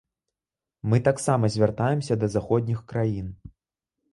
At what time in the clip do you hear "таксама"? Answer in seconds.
1.07-1.51